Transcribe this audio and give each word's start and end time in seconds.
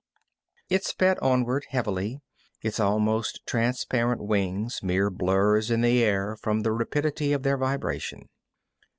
It 0.67 0.83
sped 0.83 1.19
onward, 1.19 1.67
heavily, 1.69 2.21
its 2.63 2.79
almost 2.79 3.45
transparent 3.45 4.19
wings 4.23 4.81
mere 4.81 5.11
blurs 5.11 5.69
in 5.69 5.81
the 5.81 6.03
air 6.03 6.35
from 6.35 6.61
the 6.61 6.71
rapidity 6.71 7.33
of 7.33 7.43
their 7.43 7.55
vibration. 7.55 8.27